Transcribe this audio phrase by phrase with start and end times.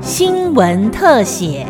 [0.00, 1.66] 新闻特写。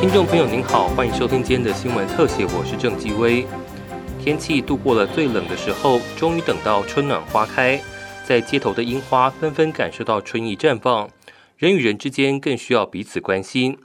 [0.00, 3.46] 听众朋友您好，欢迎收听今天的新闻特写，我是郑继威。
[4.18, 7.80] 天气度过了最冷的时候，终于等到春暖花开，
[8.24, 11.08] 在街头的樱花纷纷感受到春意绽放。
[11.56, 13.76] 人与人之间更需要彼此关心。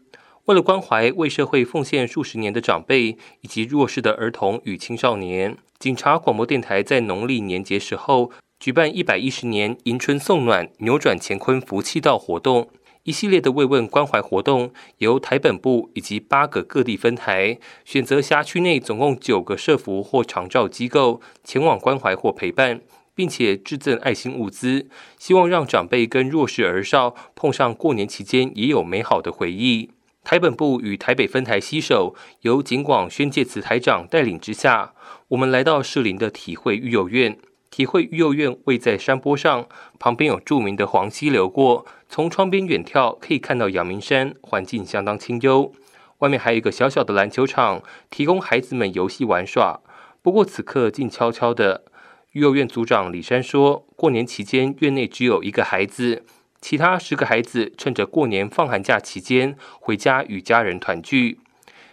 [0.45, 8.29] 为了关怀为社会奉献数十年的长辈以及弱势的儿童与青少年，警察广播电台在农历年节时候
[8.59, 12.69] 举办一百一十年迎春送暖、扭转乾坤福气道活动。
[13.05, 22.81] 一系列的慰问关怀活动，由台本部以及八个各地分台选择辖区内总共九个社服或长照机构前往关怀或陪伴，
[23.15, 24.87] 并且致赠爱心物资，
[25.17, 29.89] 希望让长辈跟弱势儿少碰上过年期间也有美好的回忆。
[30.25, 34.95] 台本部与台北分台携手，由景广宣介词台长带领之下，
[35.27, 37.37] 我们来到士林的体会育幼院。
[37.69, 39.67] 体会育幼院位在山坡上，
[39.99, 41.85] 旁边有著名的黄溪流过。
[42.09, 45.71] 从窗边远眺，可以看到阳明山，环境相当清幽。
[46.19, 49.81] 外面还有一个小小的篮球场，提供孩子们游戏玩耍。
[50.23, 51.83] 不过此刻静悄悄的。
[52.31, 56.25] 育幼院组长李山说：“过年期间院内只有一个孩子，
[56.67, 61.37] 其他十个孩子趁着过年放寒假期间回家与家人团聚。”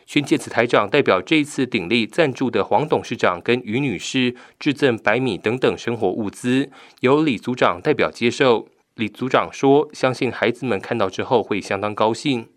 [0.09, 8.67] 宣介慈台长代表这一次鼎力赞助的黄董事长跟于女士致赠白米等等生活物资，由李组长代表接受。
[8.95, 12.49] 李组长说：“相信孩子们看到之后会相当高兴，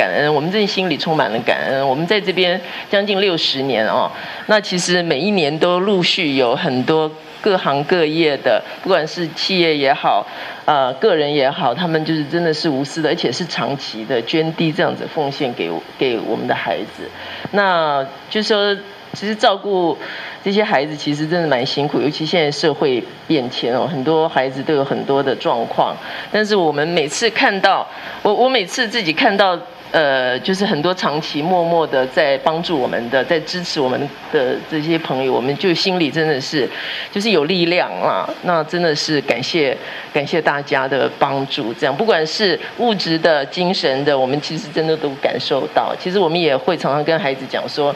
[0.00, 0.34] 感恩。
[0.34, 1.86] 我们这心里充满了感恩。
[1.86, 4.10] 我们在这边将近六十年哦，
[4.46, 7.10] 那其实每一年都陆续有很多
[7.42, 10.26] 各行各业的，不管是企业也好，
[10.64, 17.02] 呃，个人也好，他们就是真的是无私的，而且是长期的捐递这样子奉献给给我们的孩子。
[17.50, 18.74] 那就是说。”
[19.12, 19.98] 其实照顾
[20.44, 25.96] 这些孩子其实真的蛮辛苦，尤其现在社会变迁哦，很多孩子都有很多的状况。
[26.30, 27.84] 但是我们每次看到，
[28.22, 29.58] 我我每次自己看到。
[29.92, 34.00] 呃，就是很多长期默默的在帮助我们的，在支持我们
[34.32, 36.68] 的这些朋友，我们就心里真的是，
[37.10, 38.28] 就是有力量啊。
[38.42, 39.76] 那真的是感谢
[40.12, 45.92] 感谢大家的帮助，这样不管是物质的、精神的，我们其实真的都感受到。
[45.98, 47.92] 其实我们也会常常跟孩子讲说，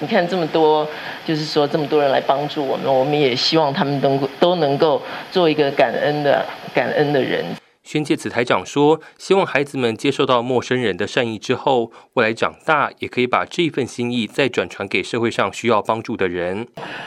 [0.00, 0.86] 你看这么多，
[1.26, 5.00] 就是说这么多人来帮助我们，我们也希望他们能够都能够
[5.32, 6.44] 做一个感恩的
[6.74, 7.42] 感恩的人。
[7.90, 16.66] 宣介子台长说：“希望孩子们接受到陌生人的善意之后，未来长大也可以把这份心意再转传给社会上需要帮助的人。”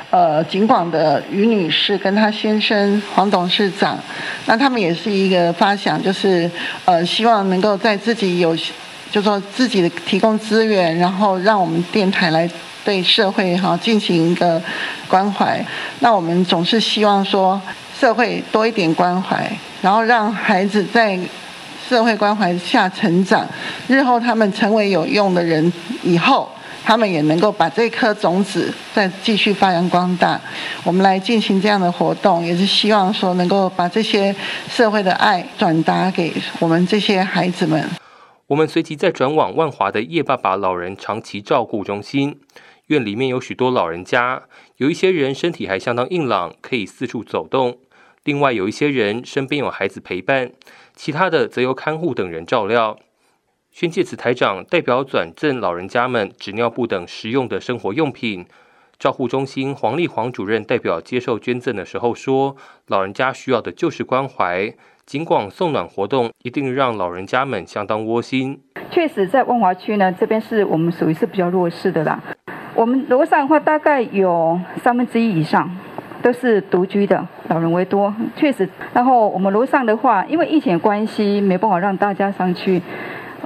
[0.09, 3.95] 呃，景广的于女士跟她先生黄董事长，
[4.47, 6.49] 那他们也是一个发想，就是
[6.85, 8.57] 呃，希望能够在自己有，
[9.11, 12.49] 就说自己的提供资源，然后让我们电台来
[12.83, 14.59] 对社会哈进行一个
[15.07, 15.63] 关怀。
[15.99, 17.61] 那我们总是希望说。
[18.01, 19.47] 社会多一点关怀，
[19.79, 21.19] 然后让孩子在
[21.87, 23.47] 社会关怀下成长，
[23.87, 26.49] 日后他们成为有用的人以后，
[26.83, 30.41] 他们也能够把这颗种子再继续发扬光大。
[30.83, 34.35] 我们来进行这样的活动，也是希望说能够把这些
[34.67, 37.87] 社会的爱转达给我们这些孩子们。
[38.47, 42.39] 我们随即再转往万华的叶爸爸老人长期照顾中心，
[42.87, 44.41] 院里面有许多老人家，
[44.77, 47.77] 有一些人身体还相当硬朗，可以四处走动。
[48.23, 50.51] 另外有一些人身边有孩子陪伴，
[50.95, 52.97] 其他的则由看护等人照料。
[53.71, 58.45] 宣介慈台长代表转赠老人家们纸尿布等实用的生活用品。
[58.99, 62.55] 照护中心黄丽黄主任代表接受捐赠的时候说
[62.85, 64.71] ：“老人家需要的就是关怀，
[65.07, 68.61] 尽管送暖活动一定让老人家们相当窝心。”
[68.91, 72.21] 确实，在万华区呢，这边是我们属于是比较弱势的啦。
[72.75, 75.67] 我们楼上的话，大概有三分之一以上。
[76.21, 78.67] 都是独居的老人为多，确实。
[78.93, 82.81] 然后我们楼上的话，因为疫情关系，没办法让大家上去，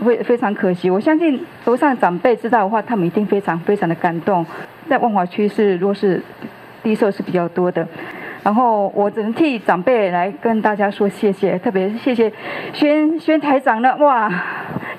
[0.03, 0.89] 会非常可惜。
[0.89, 4.45] 我相信楼上长辈知道的话，他们一定非常非常的感动。
[4.89, 6.22] 在万华区是若是
[6.83, 7.87] 低寿是比较多的，
[8.43, 12.31] 然后我只能替长辈来跟大家说谢谢，特别谢谢
[12.73, 14.29] 宣宣台长了，哇，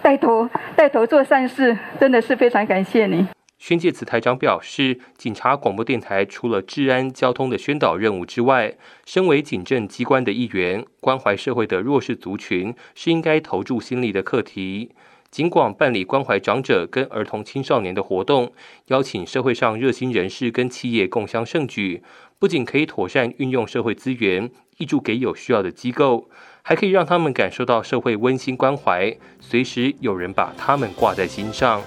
[0.03, 3.36] 带头带头做善事，真的是非常感谢你。
[3.59, 8.75] 宣介词台长表示，警察广播电台除了治安、交通的宣导任务之外，
[9.05, 14.93] 身为警政机关的一员，关怀社会的弱势族群是应该投注心力的课题。
[15.31, 18.53] 尽管办理关怀长者跟儿童青少年的活动，
[18.87, 22.03] 邀请社会上热心人士跟企业共襄盛举，
[22.39, 26.31] 不仅可以妥善运用社会资源，挹注给有需要的机构，
[26.63, 31.83] 还可以让他们感受到社会温馨关怀，随时有人把他们挂在心上。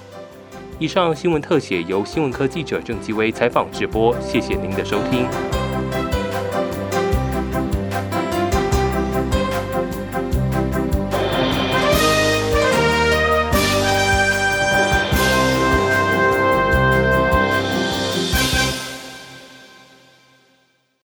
[0.80, 5.26] 以上新闻特写由新闻科记者郑继威采访直播，谢谢您的收听。